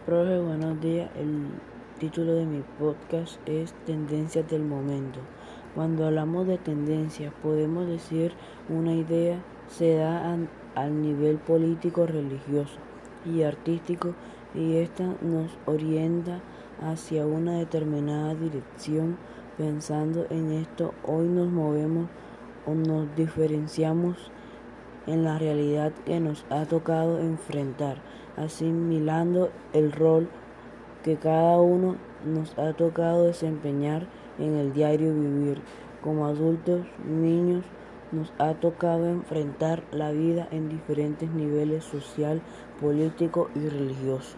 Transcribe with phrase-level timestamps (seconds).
[0.00, 1.08] Profe, buenos días.
[1.16, 1.46] El
[2.00, 5.20] título de mi podcast es Tendencias del Momento.
[5.76, 8.32] Cuando hablamos de tendencias, podemos decir
[8.68, 9.38] una idea
[9.68, 10.36] se da
[10.74, 12.76] al nivel político, religioso
[13.24, 14.14] y artístico
[14.52, 16.40] y esta nos orienta
[16.80, 19.16] hacia una determinada dirección.
[19.56, 22.08] Pensando en esto, hoy nos movemos
[22.66, 24.32] o nos diferenciamos
[25.06, 27.98] en la realidad que nos ha tocado enfrentar,
[28.36, 30.28] asimilando el rol
[31.02, 34.06] que cada uno nos ha tocado desempeñar
[34.38, 35.60] en el diario vivir.
[36.02, 37.64] Como adultos, niños,
[38.12, 42.40] nos ha tocado enfrentar la vida en diferentes niveles social,
[42.80, 44.32] político y religioso.